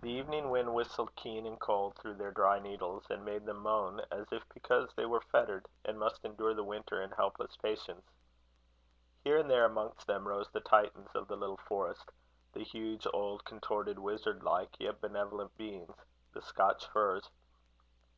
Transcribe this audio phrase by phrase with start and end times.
[0.00, 4.00] The evening wind whistled keen and cold through their dry needles, and made them moan,
[4.10, 8.08] as if because they were fettered, and must endure the winter in helpless patience.
[9.22, 12.10] Here and there amongst them, rose the Titans of the little forest
[12.54, 15.96] the huge, old, contorted, wizard like, yet benevolent beings
[16.32, 17.28] the Scotch firs.